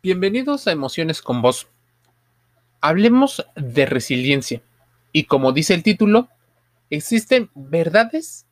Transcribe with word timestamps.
Bienvenidos 0.00 0.68
a 0.68 0.70
Emociones 0.70 1.22
con 1.22 1.42
Vos. 1.42 1.66
Hablemos 2.80 3.44
de 3.56 3.84
resiliencia. 3.84 4.62
Y 5.10 5.24
como 5.24 5.50
dice 5.50 5.74
el 5.74 5.82
título, 5.82 6.28
existen 6.88 7.50
verdades 7.56 8.46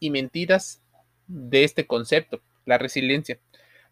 y 0.00 0.10
mentiras 0.10 0.82
de 1.28 1.62
este 1.62 1.86
concepto, 1.86 2.42
la 2.64 2.78
resiliencia. 2.78 3.38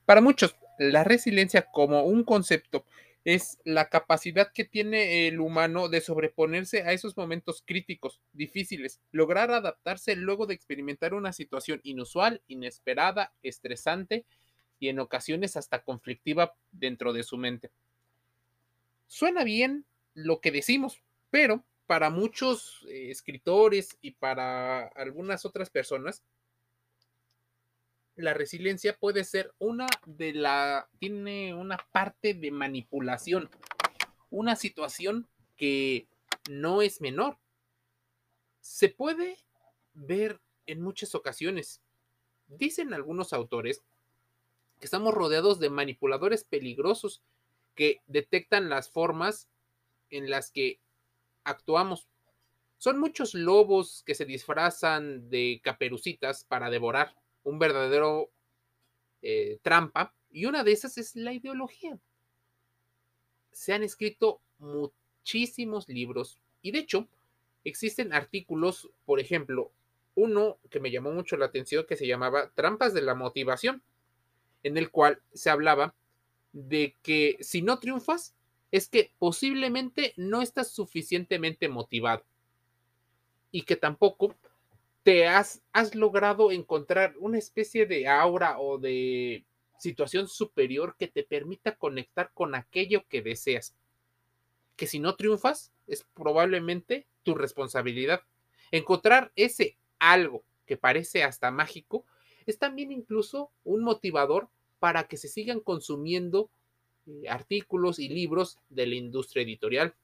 Para 0.04 0.20
muchos, 0.20 0.56
la 0.76 1.04
resiliencia 1.04 1.62
como 1.70 2.02
un 2.02 2.24
concepto 2.24 2.84
es 3.24 3.58
la 3.64 3.88
capacidad 3.88 4.50
que 4.52 4.64
tiene 4.64 5.28
el 5.28 5.38
humano 5.38 5.88
de 5.88 6.00
sobreponerse 6.00 6.82
a 6.82 6.90
esos 6.90 7.16
momentos 7.16 7.62
críticos, 7.64 8.20
difíciles, 8.32 9.00
lograr 9.12 9.52
adaptarse 9.52 10.16
luego 10.16 10.46
de 10.46 10.54
experimentar 10.54 11.14
una 11.14 11.32
situación 11.32 11.80
inusual, 11.84 12.42
inesperada, 12.48 13.32
estresante 13.44 14.26
y 14.78 14.88
en 14.88 14.98
ocasiones 14.98 15.56
hasta 15.56 15.82
conflictiva 15.82 16.54
dentro 16.72 17.12
de 17.12 17.22
su 17.22 17.36
mente. 17.36 17.70
Suena 19.06 19.44
bien 19.44 19.84
lo 20.14 20.40
que 20.40 20.50
decimos, 20.50 21.02
pero 21.30 21.64
para 21.86 22.10
muchos 22.10 22.84
eh, 22.88 23.10
escritores 23.10 23.98
y 24.00 24.12
para 24.12 24.86
algunas 24.88 25.44
otras 25.44 25.70
personas, 25.70 26.22
la 28.16 28.32
resiliencia 28.32 28.96
puede 28.96 29.24
ser 29.24 29.52
una 29.58 29.86
de 30.06 30.32
la, 30.32 30.88
tiene 30.98 31.54
una 31.54 31.78
parte 31.92 32.34
de 32.34 32.50
manipulación, 32.50 33.50
una 34.30 34.56
situación 34.56 35.28
que 35.56 36.06
no 36.48 36.82
es 36.82 37.00
menor. 37.00 37.38
Se 38.60 38.88
puede 38.88 39.36
ver 39.94 40.40
en 40.66 40.80
muchas 40.80 41.14
ocasiones. 41.14 41.80
Dicen 42.46 42.94
algunos 42.94 43.32
autores 43.32 43.82
estamos 44.84 45.14
rodeados 45.14 45.58
de 45.60 45.70
manipuladores 45.70 46.44
peligrosos 46.44 47.22
que 47.74 48.02
detectan 48.06 48.68
las 48.68 48.90
formas 48.90 49.48
en 50.10 50.30
las 50.30 50.50
que 50.50 50.78
actuamos. 51.42 52.06
Son 52.78 52.98
muchos 52.98 53.34
lobos 53.34 54.02
que 54.04 54.14
se 54.14 54.26
disfrazan 54.26 55.30
de 55.30 55.60
caperucitas 55.64 56.44
para 56.44 56.70
devorar 56.70 57.14
un 57.44 57.58
verdadero 57.58 58.30
eh, 59.22 59.58
trampa 59.62 60.14
y 60.30 60.44
una 60.44 60.64
de 60.64 60.72
esas 60.72 60.98
es 60.98 61.16
la 61.16 61.32
ideología. 61.32 61.98
Se 63.52 63.72
han 63.72 63.82
escrito 63.82 64.40
muchísimos 64.58 65.88
libros 65.88 66.38
y 66.60 66.72
de 66.72 66.80
hecho 66.80 67.08
existen 67.64 68.12
artículos, 68.12 68.90
por 69.06 69.18
ejemplo, 69.18 69.72
uno 70.14 70.58
que 70.70 70.80
me 70.80 70.90
llamó 70.90 71.10
mucho 71.10 71.36
la 71.36 71.46
atención 71.46 71.86
que 71.88 71.96
se 71.96 72.06
llamaba 72.06 72.50
Trampas 72.54 72.92
de 72.92 73.02
la 73.02 73.14
Motivación, 73.14 73.82
en 74.64 74.76
el 74.76 74.90
cual 74.90 75.22
se 75.32 75.50
hablaba 75.50 75.94
de 76.52 76.96
que 77.02 77.36
si 77.40 77.62
no 77.62 77.78
triunfas, 77.78 78.34
es 78.72 78.88
que 78.88 79.12
posiblemente 79.18 80.14
no 80.16 80.42
estás 80.42 80.72
suficientemente 80.72 81.68
motivado 81.68 82.24
y 83.52 83.62
que 83.62 83.76
tampoco 83.76 84.34
te 85.04 85.28
has, 85.28 85.62
has 85.72 85.94
logrado 85.94 86.50
encontrar 86.50 87.14
una 87.20 87.38
especie 87.38 87.86
de 87.86 88.08
aura 88.08 88.58
o 88.58 88.78
de 88.78 89.44
situación 89.78 90.26
superior 90.26 90.96
que 90.98 91.08
te 91.08 91.22
permita 91.22 91.76
conectar 91.76 92.32
con 92.32 92.54
aquello 92.54 93.04
que 93.08 93.22
deseas. 93.22 93.76
Que 94.76 94.86
si 94.86 94.98
no 94.98 95.14
triunfas, 95.14 95.72
es 95.86 96.04
probablemente 96.14 97.06
tu 97.22 97.34
responsabilidad. 97.34 98.22
Encontrar 98.70 99.30
ese 99.36 99.76
algo 99.98 100.42
que 100.66 100.76
parece 100.76 101.22
hasta 101.22 101.50
mágico 101.50 102.06
es 102.46 102.58
también 102.58 102.92
incluso 102.92 103.52
un 103.62 103.82
motivador 103.84 104.48
para 104.84 105.08
que 105.08 105.16
se 105.16 105.28
sigan 105.28 105.60
consumiendo 105.60 106.50
eh, 107.06 107.26
artículos 107.30 107.98
y 107.98 108.10
libros 108.10 108.58
de 108.68 108.86
la 108.86 108.96
industria 108.96 109.42
editorial. 109.42 109.94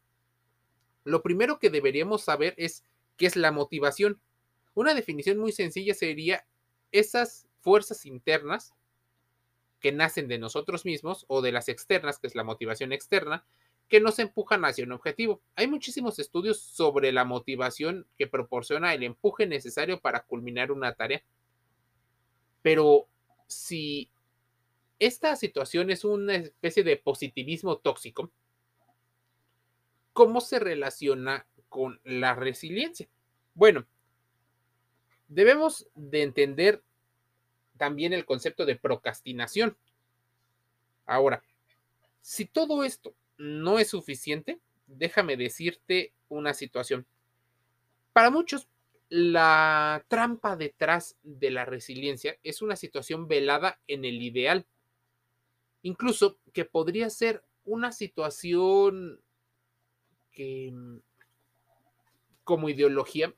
Lo 1.05 1.21
primero 1.23 1.59
que 1.59 1.69
deberíamos 1.69 2.23
saber 2.23 2.55
es 2.57 2.83
qué 3.19 3.27
es 3.27 3.37
la 3.37 3.53
motivación. 3.53 4.23
Una 4.73 4.95
definición 4.95 5.37
muy 5.37 5.53
sencilla 5.53 5.93
sería 5.93 6.47
esas 6.93 7.47
fuerzas 7.61 8.07
internas 8.07 8.73
que 9.81 9.93
nacen 9.93 10.29
de 10.29 10.39
nosotros 10.39 10.87
mismos 10.87 11.27
o 11.29 11.43
de 11.43 11.53
las 11.53 11.69
externas, 11.69 12.19
que 12.19 12.29
es 12.29 12.35
la 12.35 12.43
motivación 12.43 12.95
externa, 12.95 13.45
que 13.91 14.01
nos 14.01 14.19
empujan 14.19 14.65
hacia 14.65 14.87
un 14.87 14.93
objetivo. 14.93 15.43
Hay 15.57 15.67
muchísimos 15.67 16.19
estudios 16.19 16.59
sobre 16.59 17.13
la 17.13 17.27
motivación 17.27 18.07
que 18.17 18.27
proporciona 18.27 18.95
el 18.95 19.03
empuje 19.03 19.47
necesario 19.47 20.01
para 20.01 20.23
culminar 20.25 20.73
una 20.73 20.95
tarea. 20.95 21.23
Pero 22.63 23.09
si 23.47 24.11
esta 25.01 25.35
situación 25.35 25.91
es 25.91 26.05
una 26.05 26.37
especie 26.37 26.85
de 26.85 26.97
positivismo 26.97 27.79
tóxico, 27.79 28.31
¿cómo 30.13 30.41
se 30.41 30.61
relaciona 30.61 31.47
con 31.69 32.01
la 32.05 32.35
resiliencia? 32.35 33.09
Bueno, 33.55 33.87
debemos 35.27 35.89
de 35.95 36.23
entender 36.23 36.83
también 37.77 38.13
el 38.13 38.27
concepto 38.27 38.67
de 38.67 38.77
procrastinación. 38.77 39.77
Ahora, 41.07 41.43
si 42.21 42.45
todo 42.45 42.85
esto 42.85 43.15
no 43.39 43.79
es 43.79 43.89
suficiente, 43.89 44.61
déjame 44.87 45.37
decirte 45.37 46.13
una 46.29 46.53
situación. 46.53 47.07
Para 48.13 48.31
muchos, 48.31 48.69
la 49.09 50.05
trampa 50.09 50.57
detrás 50.57 51.17
de 51.23 51.51
la 51.51 51.65
resiliencia 51.65 52.37
es 52.43 52.61
una 52.61 52.77
situación 52.77 53.27
velada 53.29 53.81
en 53.89 54.05
el 54.05 54.23
ideal. 54.23 54.67
Incluso 55.83 56.39
que 56.53 56.65
podría 56.65 57.11
ser 57.11 57.45
una 57.65 57.93
situación 57.93 59.21
que 60.33 60.71
mm, 60.73 60.99
como 62.45 62.69
ideología 62.69 63.35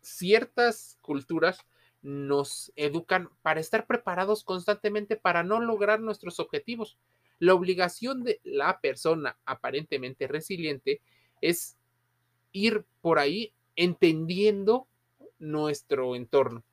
ciertas 0.00 0.98
culturas 1.00 1.64
nos 2.02 2.72
educan 2.74 3.30
para 3.42 3.60
estar 3.60 3.86
preparados 3.86 4.42
constantemente 4.42 5.16
para 5.16 5.44
no 5.44 5.60
lograr 5.60 6.00
nuestros 6.00 6.40
objetivos. 6.40 6.98
La 7.38 7.54
obligación 7.54 8.24
de 8.24 8.40
la 8.42 8.80
persona 8.80 9.38
aparentemente 9.44 10.26
resiliente 10.26 11.00
es 11.40 11.76
ir 12.50 12.84
por 13.00 13.18
ahí 13.18 13.54
entendiendo 13.76 14.88
nuestro 15.38 16.14
entorno, 16.16 16.64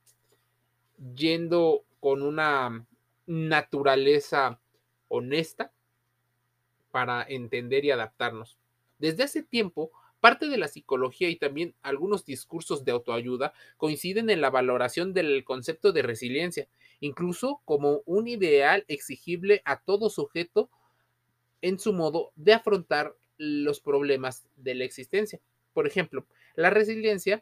yendo 1.16 1.86
con 2.00 2.22
una 2.22 2.86
naturaleza 3.26 4.60
honesta 5.10 5.74
para 6.92 7.24
entender 7.28 7.84
y 7.86 7.92
adaptarnos. 7.92 8.58
Desde 8.98 9.24
hace 9.24 9.44
tiempo, 9.44 9.92
Parte 10.20 10.50
de 10.50 10.58
la 10.58 10.68
psicología 10.68 11.30
y 11.30 11.38
también 11.38 11.76
algunos 11.82 12.26
discursos 12.26 12.84
de 12.84 12.92
autoayuda 12.92 13.54
coinciden 13.78 14.30
en 14.30 14.42
la 14.42 14.50
valoración 14.50 15.14
del 15.14 15.46
concepto 15.46 15.94
de 15.94 16.02
resiliencia, 16.02 16.68
incluso 17.00 17.62
como 17.64 18.02
un 18.06 18.28
ideal 18.28 18.84
exigible 18.90 19.62
a 19.64 19.80
todo 19.80 20.10
sujeto 20.10 20.70
en 21.62 21.80
su 21.80 21.94
modo 21.94 22.34
de 22.36 22.54
afrontar 22.54 23.16
los 23.38 23.80
problemas 23.80 24.46
de 24.58 24.76
la 24.76 24.84
existencia. 24.84 25.40
Por 25.74 25.88
ejemplo, 25.88 26.26
la 26.56 26.70
resiliencia 26.70 27.42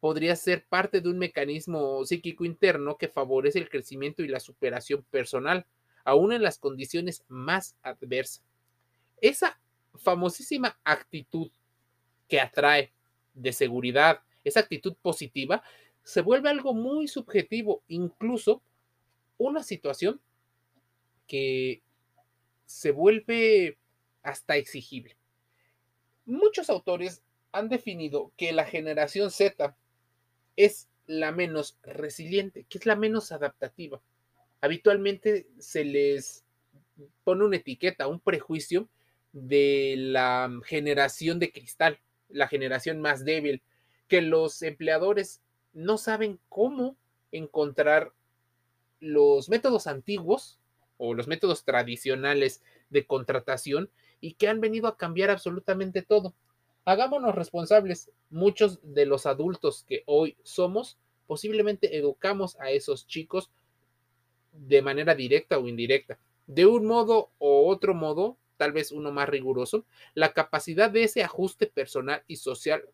podría 0.00 0.34
ser 0.34 0.66
parte 0.66 1.00
de 1.00 1.10
un 1.10 1.18
mecanismo 1.18 2.04
psíquico 2.04 2.44
interno 2.44 2.96
que 2.96 3.06
favorece 3.06 3.60
el 3.60 3.68
crecimiento 3.68 4.24
y 4.24 4.28
la 4.28 4.40
superación 4.40 5.04
personal, 5.10 5.66
aún 6.10 6.32
en 6.32 6.42
las 6.42 6.58
condiciones 6.58 7.24
más 7.28 7.76
adversas. 7.82 8.42
Esa 9.20 9.60
famosísima 9.94 10.78
actitud 10.82 11.50
que 12.28 12.40
atrae 12.40 12.92
de 13.34 13.52
seguridad, 13.52 14.22
esa 14.42 14.60
actitud 14.60 14.96
positiva, 15.00 15.62
se 16.02 16.22
vuelve 16.22 16.48
algo 16.48 16.74
muy 16.74 17.06
subjetivo, 17.06 17.84
incluso 17.86 18.60
una 19.38 19.62
situación 19.62 20.20
que 21.28 21.80
se 22.66 22.90
vuelve 22.90 23.78
hasta 24.24 24.56
exigible. 24.56 25.16
Muchos 26.24 26.70
autores 26.70 27.22
han 27.52 27.68
definido 27.68 28.32
que 28.36 28.52
la 28.52 28.64
generación 28.64 29.30
Z 29.30 29.76
es 30.56 30.88
la 31.06 31.30
menos 31.30 31.78
resiliente, 31.82 32.64
que 32.68 32.78
es 32.78 32.86
la 32.86 32.96
menos 32.96 33.30
adaptativa. 33.30 34.02
Habitualmente 34.60 35.46
se 35.58 35.84
les 35.84 36.44
pone 37.24 37.44
una 37.44 37.56
etiqueta, 37.56 38.06
un 38.08 38.20
prejuicio 38.20 38.88
de 39.32 39.94
la 39.96 40.50
generación 40.64 41.38
de 41.38 41.52
cristal 41.52 41.98
la 42.32 42.48
generación 42.48 43.00
más 43.00 43.24
débil, 43.24 43.62
que 44.08 44.22
los 44.22 44.62
empleadores 44.62 45.40
no 45.72 45.98
saben 45.98 46.40
cómo 46.48 46.96
encontrar 47.32 48.12
los 48.98 49.48
métodos 49.48 49.86
antiguos 49.86 50.58
o 50.98 51.14
los 51.14 51.28
métodos 51.28 51.64
tradicionales 51.64 52.62
de 52.90 53.06
contratación 53.06 53.90
y 54.20 54.34
que 54.34 54.48
han 54.48 54.60
venido 54.60 54.88
a 54.88 54.96
cambiar 54.96 55.30
absolutamente 55.30 56.02
todo. 56.02 56.34
Hagámonos 56.84 57.34
responsables. 57.34 58.10
Muchos 58.30 58.80
de 58.82 59.06
los 59.06 59.26
adultos 59.26 59.84
que 59.88 60.02
hoy 60.06 60.36
somos, 60.42 60.98
posiblemente 61.26 61.96
educamos 61.96 62.58
a 62.60 62.70
esos 62.70 63.06
chicos 63.06 63.50
de 64.52 64.82
manera 64.82 65.14
directa 65.14 65.58
o 65.58 65.68
indirecta. 65.68 66.18
De 66.46 66.66
un 66.66 66.86
modo 66.86 67.30
o 67.38 67.68
otro 67.68 67.94
modo, 67.94 68.36
tal 68.56 68.72
vez 68.72 68.92
uno 68.92 69.12
más 69.12 69.28
riguroso, 69.28 69.86
la 70.14 70.32
capacidad 70.32 70.90
de 70.90 71.04
ese 71.04 71.22
ajuste 71.22 71.66
personal 71.66 72.22
y 72.26 72.36
social 72.36 72.84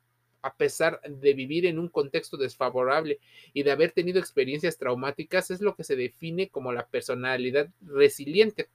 a 0.47 0.55
pesar 0.55 1.01
de 1.03 1.35
vivir 1.35 1.67
en 1.67 1.79
un 1.79 1.89
contexto 1.89 2.37
desfavorable 2.37 3.19
y 3.53 3.65
de 3.65 3.73
haber 3.73 3.91
tenido 3.91 4.21
experiencias 4.21 4.79
traumáticas, 4.79 5.51
es 5.51 5.61
lo 5.61 5.75
que 5.75 5.83
se 5.83 5.97
define 5.97 6.51
como 6.51 6.73
la 6.73 6.87
personalidad 6.87 7.69
resiliente. 7.81 8.69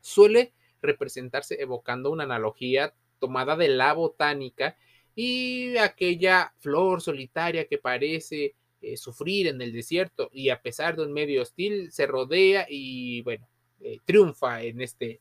Suele 0.00 0.52
representarse 0.80 1.60
evocando 1.60 2.12
una 2.12 2.22
analogía 2.22 2.94
tomada 3.18 3.56
de 3.56 3.68
la 3.68 3.94
botánica 3.94 4.76
y 5.16 5.76
aquella 5.78 6.52
flor 6.58 7.00
solitaria 7.00 7.66
que 7.66 7.78
parece 7.78 8.54
eh, 8.86 8.96
sufrir 8.96 9.48
en 9.48 9.60
el 9.60 9.72
desierto 9.72 10.30
y 10.32 10.50
a 10.50 10.62
pesar 10.62 10.94
de 10.94 11.02
un 11.02 11.12
medio 11.12 11.42
hostil 11.42 11.90
se 11.90 12.06
rodea 12.06 12.66
y 12.68 13.20
bueno, 13.22 13.48
eh, 13.80 13.98
triunfa 14.04 14.62
en 14.62 14.80
este, 14.80 15.20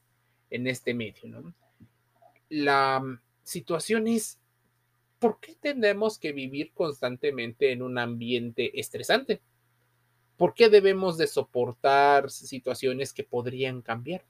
en 0.51 0.67
este 0.67 0.93
medio. 0.93 1.51
La 2.49 2.99
mm, 2.99 3.19
situación 3.43 4.07
es 4.07 4.39
¿por 5.17 5.39
qué 5.39 5.55
tenemos 5.55 6.19
que 6.19 6.31
vivir 6.31 6.73
constantemente 6.75 7.71
en 7.71 7.81
un 7.81 7.97
ambiente 7.97 8.79
estresante? 8.79 9.41
¿Por 10.37 10.53
qué 10.53 10.69
debemos 10.69 11.17
de 11.17 11.25
soportar 11.25 12.29
situaciones 12.29 13.13
que 13.13 13.23
podrían 13.23 13.81
cambiar? 13.81 14.23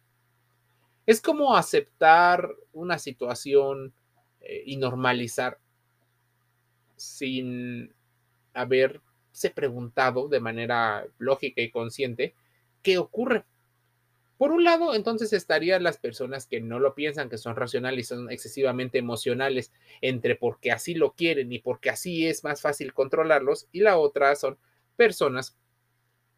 Es 1.06 1.20
como 1.20 1.58
aceptar 1.58 2.50
una 2.72 3.00
situación 3.00 3.94
eh, 4.40 4.64
y 4.66 4.78
normalizar 4.78 5.60
sin 6.96 7.94
haberse 9.36 9.50
preguntado 9.50 10.30
de 10.30 10.40
manera 10.40 11.06
lógica 11.18 11.62
y 11.62 11.70
consciente 11.70 12.34
qué 12.82 12.98
ocurre. 12.98 13.44
Por 14.38 14.52
un 14.52 14.64
lado, 14.64 14.96
entonces 14.96 15.34
estarían 15.34 15.84
las 15.84 15.98
personas 15.98 16.46
que 16.46 16.62
no 16.62 16.80
lo 16.80 16.96
piensan, 16.96 17.30
que 17.30 17.38
son 17.38 17.56
racionales 17.56 18.06
y 18.06 18.08
son 18.08 18.32
excesivamente 18.32 18.98
emocionales, 18.98 19.72
entre 20.02 20.36
porque 20.36 20.72
así 20.72 20.94
lo 20.94 21.14
quieren 21.14 21.52
y 21.52 21.60
porque 21.60 21.90
así 21.90 22.28
es 22.28 22.44
más 22.44 22.62
fácil 22.62 22.94
controlarlos, 22.94 23.68
y 23.72 23.80
la 23.80 23.98
otra 23.98 24.36
son 24.36 24.58
personas 24.96 25.58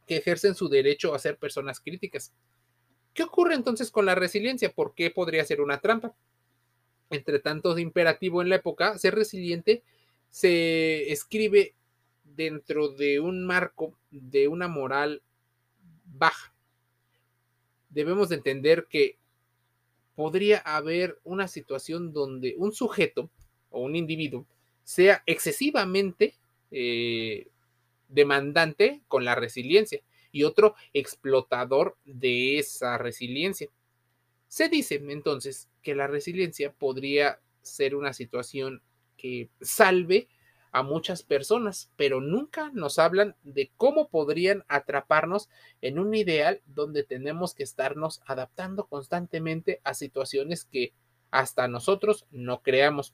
que 0.08 0.18
ejercen 0.18 0.56
su 0.56 0.70
derecho 0.70 1.14
a 1.14 1.20
ser 1.20 1.38
personas 1.38 1.80
críticas. 1.80 2.32
¿Qué 3.14 3.24
ocurre 3.24 3.56
entonces 3.56 3.92
con 3.92 4.06
la 4.06 4.16
resiliencia? 4.16 4.72
¿Por 4.72 4.94
qué 4.94 5.10
podría 5.10 5.44
ser 5.44 5.62
una 5.62 5.80
trampa? 5.82 6.14
Entre 7.10 7.40
tanto 7.40 7.74
de 7.74 7.82
imperativo 7.82 8.42
en 8.42 8.50
la 8.50 8.56
época, 8.58 8.98
ser 8.98 9.16
resiliente 9.16 9.84
se 10.30 11.12
escribe 11.12 11.74
dentro 12.38 12.88
de 12.88 13.20
un 13.20 13.46
marco 13.46 13.98
de 14.12 14.48
una 14.48 14.70
moral 14.70 15.22
baja 16.06 16.54
debemos 17.90 18.30
de 18.30 18.36
entender 18.36 18.88
que 18.90 19.18
podría 20.16 20.60
haber 20.60 21.20
una 21.24 21.48
situación 21.48 22.14
donde 22.14 22.54
un 22.58 22.72
sujeto 22.72 23.32
o 23.72 23.82
un 23.82 23.96
individuo 23.96 24.46
sea 24.84 25.24
excesivamente 25.26 26.36
eh, 26.72 27.48
demandante 28.08 29.02
con 29.08 29.26
la 29.26 29.34
resiliencia 29.34 30.02
y 30.32 30.44
otro 30.44 30.76
explotador 30.94 31.98
de 32.06 32.60
esa 32.60 33.00
resiliencia. 33.00 33.70
Se 34.48 34.70
dice 34.70 35.02
entonces 35.10 35.70
que 35.82 35.96
la 35.96 36.06
resiliencia 36.06 36.72
podría 36.72 37.40
ser 37.62 37.96
una 37.96 38.14
situación 38.14 38.82
que 39.18 39.50
salve 39.60 40.28
a 40.72 40.84
muchas 40.84 41.24
personas, 41.24 41.92
pero 41.96 42.22
nunca 42.22 42.70
nos 42.74 43.00
hablan 43.00 43.36
de 43.44 43.72
cómo 43.78 44.10
podrían 44.10 44.64
atraparnos 44.68 45.50
en 45.82 46.00
un 46.00 46.14
ideal 46.14 46.62
donde 46.66 47.04
tenemos 47.04 47.54
que 47.54 47.64
estarnos 47.64 48.22
adaptando 48.26 48.88
constantemente 48.88 49.82
a 49.84 49.94
situaciones 49.94 50.66
que 50.66 50.94
hasta 51.32 51.68
nosotros 51.68 52.26
no 52.32 52.62
creamos. 52.62 53.14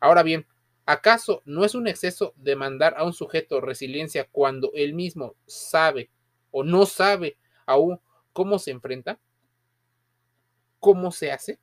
Ahora 0.00 0.22
bien, 0.22 0.46
¿acaso 0.84 1.42
no 1.44 1.64
es 1.64 1.74
un 1.74 1.88
exceso 1.88 2.34
demandar 2.36 2.94
a 2.96 3.04
un 3.04 3.12
sujeto 3.12 3.60
resiliencia 3.60 4.28
cuando 4.30 4.70
él 4.74 4.94
mismo 4.94 5.34
sabe 5.46 6.10
o 6.50 6.64
no 6.64 6.86
sabe 6.86 7.36
aún 7.66 8.00
cómo 8.32 8.58
se 8.58 8.70
enfrenta? 8.70 9.18
¿Cómo 10.78 11.10
se 11.10 11.32
hace? 11.32 11.58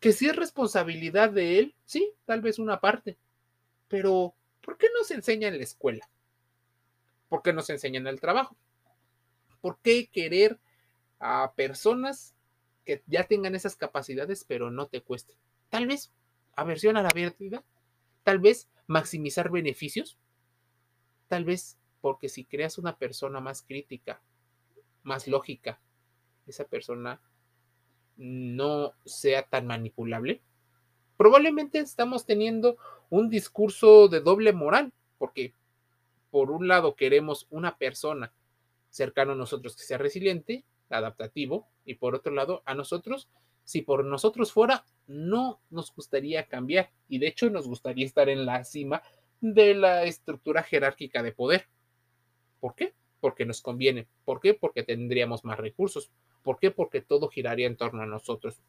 Que 0.00 0.12
si 0.12 0.28
es 0.28 0.34
responsabilidad 0.34 1.30
de 1.30 1.58
él, 1.58 1.74
sí, 1.84 2.12
tal 2.24 2.40
vez 2.40 2.58
una 2.58 2.80
parte, 2.80 3.18
pero, 3.90 4.34
¿por 4.62 4.78
qué 4.78 4.86
no 4.96 5.04
se 5.04 5.14
enseña 5.14 5.48
en 5.48 5.58
la 5.58 5.64
escuela? 5.64 6.08
¿Por 7.28 7.42
qué 7.42 7.52
no 7.52 7.60
se 7.60 7.72
enseña 7.72 7.98
en 7.98 8.06
el 8.06 8.20
trabajo? 8.20 8.56
¿Por 9.60 9.78
qué 9.80 10.06
querer 10.06 10.60
a 11.18 11.52
personas 11.54 12.34
que 12.84 13.02
ya 13.06 13.24
tengan 13.24 13.56
esas 13.56 13.74
capacidades, 13.76 14.44
pero 14.44 14.70
no 14.70 14.86
te 14.86 15.02
cuesten? 15.02 15.36
Tal 15.68 15.88
vez 15.88 16.12
aversión 16.54 16.96
a 16.96 17.02
la 17.02 17.10
vida, 17.10 17.64
tal 18.22 18.38
vez 18.38 18.68
maximizar 18.86 19.50
beneficios, 19.50 20.18
tal 21.26 21.44
vez 21.44 21.76
porque 22.00 22.28
si 22.28 22.44
creas 22.44 22.78
una 22.78 22.96
persona 22.96 23.40
más 23.40 23.62
crítica, 23.62 24.22
más 25.02 25.26
lógica, 25.26 25.80
esa 26.46 26.64
persona 26.64 27.20
no 28.16 28.92
sea 29.04 29.42
tan 29.48 29.66
manipulable. 29.66 30.42
Probablemente 31.16 31.80
estamos 31.80 32.24
teniendo 32.24 32.78
un 33.10 33.28
discurso 33.28 34.08
de 34.08 34.20
doble 34.20 34.52
moral, 34.52 34.92
porque 35.18 35.52
por 36.30 36.50
un 36.50 36.68
lado 36.68 36.94
queremos 36.94 37.46
una 37.50 37.76
persona 37.76 38.32
cercana 38.88 39.32
a 39.32 39.36
nosotros 39.36 39.76
que 39.76 39.82
sea 39.82 39.98
resiliente, 39.98 40.64
adaptativo, 40.88 41.68
y 41.84 41.94
por 41.94 42.14
otro 42.14 42.32
lado 42.32 42.62
a 42.64 42.74
nosotros, 42.74 43.28
si 43.64 43.82
por 43.82 44.04
nosotros 44.04 44.52
fuera, 44.52 44.84
no 45.06 45.60
nos 45.70 45.94
gustaría 45.94 46.46
cambiar, 46.46 46.90
y 47.08 47.18
de 47.18 47.28
hecho 47.28 47.50
nos 47.50 47.66
gustaría 47.66 48.06
estar 48.06 48.28
en 48.28 48.46
la 48.46 48.64
cima 48.64 49.02
de 49.40 49.74
la 49.74 50.04
estructura 50.04 50.62
jerárquica 50.62 51.22
de 51.22 51.32
poder. 51.32 51.66
¿Por 52.60 52.74
qué? 52.74 52.94
Porque 53.20 53.44
nos 53.44 53.60
conviene. 53.60 54.06
¿Por 54.24 54.40
qué? 54.40 54.54
Porque 54.54 54.82
tendríamos 54.82 55.44
más 55.44 55.58
recursos. 55.58 56.10
¿Por 56.42 56.58
qué? 56.58 56.70
Porque 56.70 57.00
todo 57.00 57.28
giraría 57.28 57.66
en 57.66 57.76
torno 57.76 58.02
a 58.02 58.06
nosotros. 58.06 58.60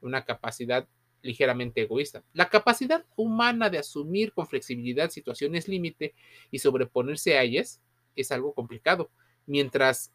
Una 0.00 0.24
capacidad 0.24 0.86
ligeramente 1.22 1.82
egoísta. 1.82 2.22
La 2.32 2.48
capacidad 2.48 3.04
humana 3.16 3.70
de 3.70 3.78
asumir 3.78 4.32
con 4.32 4.46
flexibilidad 4.46 5.10
situaciones 5.10 5.68
límite 5.68 6.14
y 6.50 6.58
sobreponerse 6.58 7.36
a 7.36 7.42
ellas 7.42 7.80
es 8.16 8.32
algo 8.32 8.54
complicado, 8.54 9.10
mientras 9.46 10.12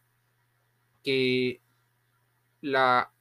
que 1.03 1.61
la 2.61 3.11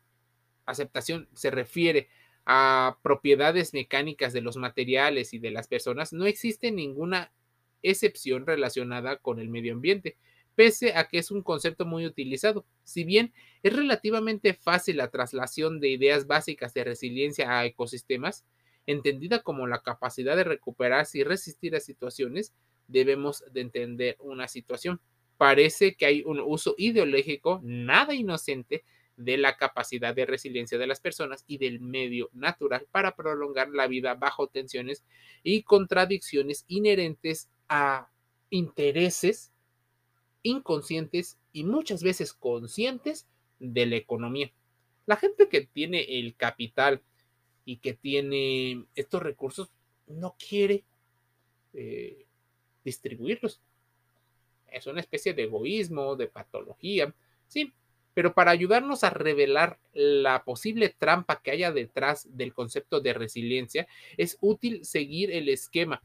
aceptación 0.67 1.29
se 1.35 1.51
refiere 1.51 2.09
a 2.47 2.99
propiedades 3.03 3.73
mecánicas 3.73 4.33
de 4.33 4.41
los 4.41 4.57
materiales 4.57 5.33
y 5.33 5.39
de 5.39 5.51
las 5.51 5.69
personas, 5.69 6.13
no 6.13 6.27
existe 6.27 6.71
ninguna 6.71 7.33
excepción 7.83 8.47
relacionada 8.47 9.17
con 9.17 9.39
el 9.39 9.49
medio 9.49 9.73
ambiente 9.73 10.17
pese 10.55 10.95
a 10.97 11.09
que 11.09 11.19
es 11.19 11.31
un 11.31 11.43
concepto 11.43 11.85
muy 11.85 12.07
utilizado. 12.07 12.65
Si 12.85 13.05
bien 13.05 13.33
es 13.63 13.75
relativamente 13.75 14.55
fácil 14.55 14.99
la 14.99 15.11
traslación 15.11 15.81
de 15.81 15.89
ideas 15.89 16.27
básicas 16.27 16.75
de 16.75 16.85
resiliencia 16.85 17.59
a 17.59 17.65
ecosistemas, 17.65 18.45
entendida 18.87 19.43
como 19.43 19.67
la 19.67 19.83
capacidad 19.83 20.37
de 20.37 20.45
recuperarse 20.45 21.19
y 21.19 21.25
resistir 21.25 21.75
a 21.75 21.81
situaciones, 21.81 22.53
debemos 22.87 23.45
de 23.53 23.61
entender 23.63 24.17
una 24.21 24.49
situación. 24.49 25.01
Parece 25.37 25.95
que 25.95 26.07
hay 26.07 26.23
un 26.25 26.41
uso 26.41 26.75
ideológico 26.79 27.61
nada 27.63 28.15
inocente 28.15 28.85
de 29.17 29.37
la 29.39 29.57
capacidad 29.57 30.15
de 30.15 30.27
resiliencia 30.27 30.79
de 30.79 30.87
las 30.87 31.01
personas 31.01 31.45
y 31.47 31.59
del 31.59 31.81
medio 31.81 32.31
natural 32.33 32.87
para 32.91 33.15
prolongar 33.15 33.69
la 33.71 33.87
vida 33.87 34.15
bajo 34.15 34.49
tensiones 34.49 35.05
y 35.43 35.63
contradicciones 35.63 36.65
inherentes 36.69 37.49
a 37.69 38.11
intereses 38.51 39.54
inconscientes 40.45 41.39
y 41.53 41.65
muchas 41.65 42.05
veces 42.05 42.33
conscientes 42.33 43.27
de 43.59 43.87
la 43.87 43.97
economía. 43.97 44.53
La 45.07 45.17
gente 45.17 45.49
que 45.49 45.63
tiene 45.63 46.21
el 46.21 46.37
capital 46.37 47.03
y 47.65 47.79
que 47.79 47.95
tiene 47.95 48.85
estos 48.95 49.23
recursos 49.23 49.73
no 50.07 50.37
quiere 50.39 50.85
eh, 51.73 52.27
distribuirlos. 52.85 53.61
Es 54.69 54.87
una 54.87 55.01
especie 55.01 55.35
de 55.35 55.45
egoísmo, 55.45 56.15
de 56.15 56.27
patología, 56.27 57.15
sí, 57.49 57.73
pero 58.13 58.35
para 58.35 58.53
ayudarnos 58.53 59.03
a 59.03 59.11
revelar 59.11 59.79
la 59.93 60.45
posible 60.45 60.95
trampa 60.97 61.41
que 61.43 61.51
haya 61.51 61.73
detrás 61.73 62.29
del 62.37 62.55
concepto 62.55 63.01
de 63.01 63.13
resiliencia, 63.13 63.89
es 64.17 64.39
útil 64.41 64.85
seguir 64.85 65.33
el 65.33 65.49
esquema, 65.49 66.03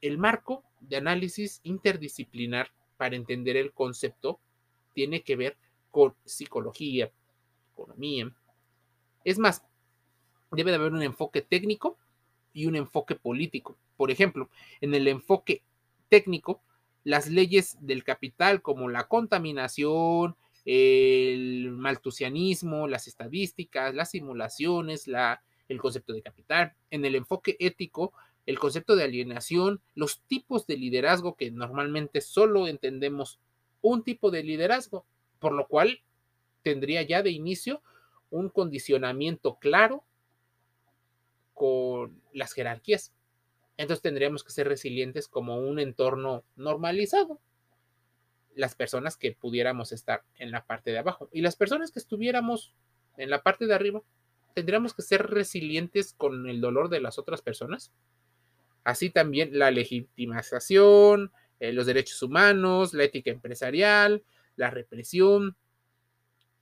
el 0.00 0.18
marco 0.18 0.64
de 0.80 0.96
análisis 0.96 1.60
interdisciplinar 1.64 2.70
para 2.96 3.16
entender 3.16 3.56
el 3.56 3.72
concepto 3.72 4.40
tiene 4.94 5.22
que 5.22 5.36
ver 5.36 5.56
con 5.90 6.14
psicología, 6.24 7.10
economía. 7.72 8.34
Es 9.24 9.38
más, 9.38 9.62
debe 10.50 10.70
de 10.70 10.76
haber 10.76 10.92
un 10.92 11.02
enfoque 11.02 11.42
técnico 11.42 11.98
y 12.52 12.66
un 12.66 12.76
enfoque 12.76 13.14
político. 13.14 13.76
Por 13.96 14.10
ejemplo, 14.10 14.48
en 14.80 14.94
el 14.94 15.08
enfoque 15.08 15.62
técnico, 16.08 16.62
las 17.04 17.28
leyes 17.28 17.76
del 17.80 18.04
capital 18.04 18.62
como 18.62 18.88
la 18.88 19.06
contaminación, 19.06 20.36
el 20.64 21.70
maltusianismo, 21.70 22.88
las 22.88 23.06
estadísticas, 23.06 23.94
las 23.94 24.10
simulaciones, 24.10 25.06
la, 25.06 25.42
el 25.68 25.80
concepto 25.80 26.12
de 26.12 26.22
capital. 26.22 26.74
En 26.90 27.04
el 27.04 27.14
enfoque 27.14 27.56
ético, 27.60 28.12
el 28.46 28.58
concepto 28.58 28.96
de 28.96 29.04
alienación, 29.04 29.80
los 29.94 30.22
tipos 30.22 30.66
de 30.66 30.76
liderazgo 30.76 31.36
que 31.36 31.50
normalmente 31.50 32.20
solo 32.20 32.68
entendemos 32.68 33.40
un 33.82 34.04
tipo 34.04 34.30
de 34.30 34.42
liderazgo, 34.42 35.04
por 35.38 35.52
lo 35.52 35.66
cual 35.66 36.00
tendría 36.62 37.02
ya 37.02 37.22
de 37.22 37.30
inicio 37.30 37.82
un 38.30 38.48
condicionamiento 38.48 39.56
claro 39.56 40.04
con 41.54 42.20
las 42.32 42.52
jerarquías. 42.52 43.12
Entonces 43.76 44.02
tendríamos 44.02 44.44
que 44.44 44.52
ser 44.52 44.68
resilientes 44.68 45.28
como 45.28 45.58
un 45.58 45.78
entorno 45.78 46.44
normalizado. 46.54 47.40
Las 48.54 48.74
personas 48.74 49.16
que 49.16 49.32
pudiéramos 49.32 49.92
estar 49.92 50.24
en 50.36 50.50
la 50.50 50.64
parte 50.64 50.90
de 50.90 50.98
abajo 50.98 51.28
y 51.32 51.42
las 51.42 51.56
personas 51.56 51.90
que 51.90 51.98
estuviéramos 51.98 52.74
en 53.16 53.30
la 53.30 53.42
parte 53.42 53.66
de 53.66 53.74
arriba, 53.74 54.02
tendríamos 54.54 54.94
que 54.94 55.02
ser 55.02 55.26
resilientes 55.26 56.14
con 56.14 56.48
el 56.48 56.60
dolor 56.60 56.88
de 56.88 57.00
las 57.00 57.18
otras 57.18 57.42
personas. 57.42 57.92
Así 58.86 59.10
también 59.10 59.58
la 59.58 59.72
legitimización, 59.72 61.32
eh, 61.58 61.72
los 61.72 61.86
derechos 61.86 62.22
humanos, 62.22 62.94
la 62.94 63.02
ética 63.02 63.32
empresarial, 63.32 64.22
la 64.54 64.70
represión. 64.70 65.56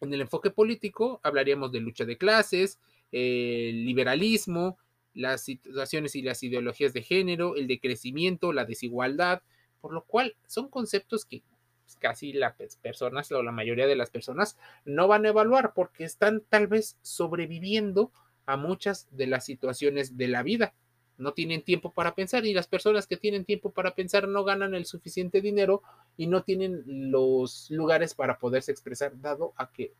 En 0.01 0.15
el 0.15 0.23
enfoque 0.23 0.49
político 0.49 1.21
hablaríamos 1.23 1.71
de 1.71 1.81
lucha 1.81 2.07
de 2.07 2.17
clases, 2.17 2.81
el 3.13 3.85
liberalismo, 3.85 4.79
las 5.13 5.43
situaciones 5.43 6.17
y 6.17 6.23
las 6.23 6.43
ideologías 6.43 6.95
de 6.95 7.03
género, 7.03 7.57
el 7.57 7.67
decrecimiento, 7.67 8.55
la 8.55 8.65
desigualdad, 8.65 9.43
por 9.83 9.93
lo 9.93 10.05
cual 10.05 10.35
son 10.47 10.71
conceptos 10.71 11.27
que 11.27 11.43
pues, 11.85 11.97
casi 11.97 12.33
las 12.33 12.55
personas 12.81 13.31
o 13.33 13.43
la 13.43 13.53
mayoría 13.53 13.87
de 13.87 13.97
las 13.97 14.09
personas 14.09 14.57
no 14.87 15.09
van 15.09 15.27
a 15.27 15.29
evaluar 15.29 15.75
porque 15.75 16.05
están 16.05 16.43
tal 16.49 16.69
vez 16.69 16.97
sobreviviendo 17.03 18.13
a 18.47 18.57
muchas 18.57 19.09
de 19.11 19.27
las 19.27 19.45
situaciones 19.45 20.17
de 20.17 20.29
la 20.29 20.43
vida. 20.43 20.73
No 21.17 21.33
tienen 21.33 21.63
tiempo 21.63 21.91
para 21.93 22.15
pensar 22.15 22.45
y 22.45 22.55
las 22.55 22.67
personas 22.67 23.07
que 23.07 23.17
tienen 23.17 23.45
tiempo 23.45 23.71
para 23.71 23.95
pensar 23.95 24.27
no 24.27 24.45
ganan 24.45 24.75
el 24.75 24.85
suficiente 24.85 25.41
dinero 25.41 25.83
y 26.17 26.27
no 26.27 26.43
tienen 26.43 26.83
los 26.87 27.71
lugares 27.71 28.15
para 28.15 28.39
poderse 28.39 28.73
expresar, 28.73 29.13
dado 29.21 29.53
a 29.57 29.71
que 29.71 29.93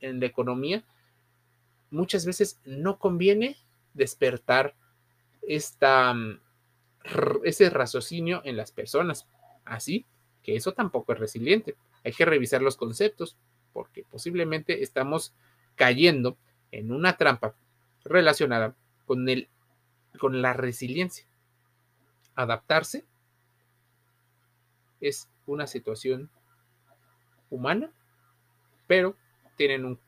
en 0.00 0.20
la 0.20 0.26
economía 0.26 0.84
muchas 1.90 2.24
veces 2.24 2.60
no 2.64 2.98
conviene 2.98 3.56
despertar 3.94 4.74
esta, 5.42 6.14
mm, 6.14 6.40
ese 7.44 7.70
raciocinio 7.70 8.40
en 8.44 8.56
las 8.56 8.72
personas. 8.72 9.26
Así 9.64 10.06
que 10.42 10.56
eso 10.56 10.72
tampoco 10.72 11.12
es 11.12 11.18
resiliente. 11.18 11.76
Hay 12.04 12.12
que 12.12 12.24
revisar 12.24 12.62
los 12.62 12.76
conceptos 12.76 13.36
porque 13.72 14.04
posiblemente 14.04 14.82
estamos 14.82 15.34
cayendo 15.76 16.36
en 16.70 16.92
una 16.92 17.16
trampa 17.16 17.54
relacionada 18.04 18.74
con, 19.06 19.28
el, 19.28 19.48
con 20.18 20.42
la 20.42 20.52
resiliencia. 20.52 21.26
Adaptarse 22.34 23.04
es 25.00 25.28
una 25.46 25.66
situación 25.66 26.30
humana, 27.50 27.92
pero 28.86 29.16
tienen 29.56 29.84
un, 29.84 30.00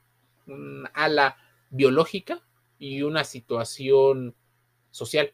un 0.46 0.88
ala 0.94 1.36
biológica 1.70 2.40
y 2.78 3.02
una 3.02 3.24
situación 3.24 4.34
social, 4.90 5.32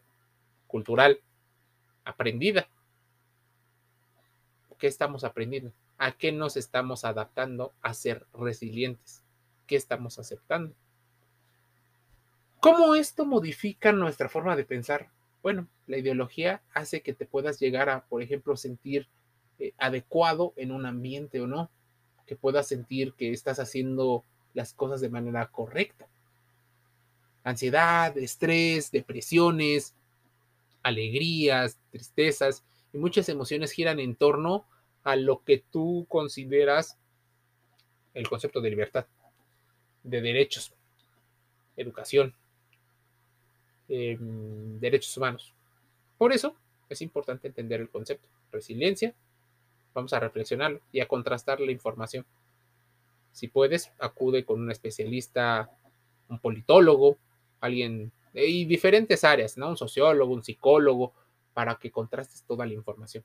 cultural, 0.66 1.20
aprendida. 2.04 2.68
¿Qué 4.78 4.86
estamos 4.86 5.24
aprendiendo? 5.24 5.72
¿A 5.98 6.12
qué 6.12 6.32
nos 6.32 6.56
estamos 6.56 7.04
adaptando 7.04 7.74
a 7.82 7.92
ser 7.92 8.26
resilientes? 8.32 9.22
¿Qué 9.66 9.76
estamos 9.76 10.18
aceptando? 10.18 10.74
¿Cómo 12.60 12.94
esto 12.94 13.24
modifica 13.24 13.90
nuestra 13.90 14.28
forma 14.28 14.54
de 14.54 14.64
pensar? 14.64 15.08
Bueno, 15.42 15.66
la 15.86 15.96
ideología 15.96 16.60
hace 16.74 17.00
que 17.00 17.14
te 17.14 17.24
puedas 17.24 17.58
llegar 17.58 17.88
a, 17.88 18.04
por 18.04 18.22
ejemplo, 18.22 18.54
sentir 18.54 19.08
eh, 19.58 19.72
adecuado 19.78 20.52
en 20.56 20.70
un 20.70 20.84
ambiente 20.84 21.40
o 21.40 21.46
no, 21.46 21.70
que 22.26 22.36
puedas 22.36 22.68
sentir 22.68 23.14
que 23.14 23.32
estás 23.32 23.58
haciendo 23.60 24.24
las 24.52 24.74
cosas 24.74 25.00
de 25.00 25.08
manera 25.08 25.46
correcta. 25.46 26.06
Ansiedad, 27.44 28.16
estrés, 28.18 28.90
depresiones, 28.90 29.94
alegrías, 30.82 31.78
tristezas 31.90 32.62
y 32.92 32.98
muchas 32.98 33.30
emociones 33.30 33.72
giran 33.72 34.00
en 34.00 34.14
torno 34.14 34.66
a 35.02 35.16
lo 35.16 35.42
que 35.44 35.64
tú 35.70 36.04
consideras 36.10 36.98
el 38.12 38.28
concepto 38.28 38.60
de 38.60 38.68
libertad, 38.68 39.06
de 40.02 40.20
derechos, 40.20 40.74
educación, 41.76 42.34
em, 43.90 44.78
derechos 44.80 45.14
humanos. 45.16 45.52
Por 46.16 46.32
eso 46.32 46.54
es 46.88 47.02
importante 47.02 47.48
entender 47.48 47.80
el 47.80 47.90
concepto. 47.90 48.26
Resiliencia, 48.50 49.14
vamos 49.92 50.12
a 50.12 50.20
reflexionarlo 50.20 50.80
y 50.92 51.00
a 51.00 51.08
contrastar 51.08 51.60
la 51.60 51.72
información. 51.72 52.24
Si 53.32 53.48
puedes, 53.48 53.92
acude 53.98 54.44
con 54.44 54.60
un 54.60 54.70
especialista, 54.70 55.70
un 56.28 56.38
politólogo, 56.38 57.18
alguien 57.60 58.12
y 58.32 58.64
diferentes 58.64 59.24
áreas, 59.24 59.56
¿no? 59.58 59.70
Un 59.70 59.76
sociólogo, 59.76 60.32
un 60.32 60.44
psicólogo, 60.44 61.12
para 61.52 61.76
que 61.76 61.90
contrastes 61.90 62.44
toda 62.44 62.66
la 62.66 62.74
información. 62.74 63.24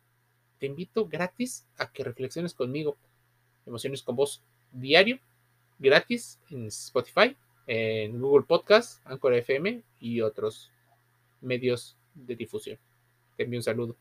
Te 0.59 0.65
invito 0.65 1.07
gratis 1.07 1.65
a 1.77 1.91
que 1.91 2.03
reflexiones 2.03 2.53
conmigo. 2.53 2.97
Emociones 3.65 4.03
con 4.03 4.15
voz 4.15 4.41
diario, 4.71 5.19
gratis 5.79 6.39
en 6.49 6.67
Spotify, 6.67 7.35
en 7.67 8.19
Google 8.19 8.45
Podcast, 8.45 9.05
Anchor 9.05 9.33
FM 9.33 9.83
y 9.99 10.21
otros 10.21 10.71
medios 11.41 11.97
de 12.13 12.35
difusión. 12.35 12.77
Te 13.35 13.43
envío 13.43 13.59
un 13.59 13.63
saludo. 13.63 13.97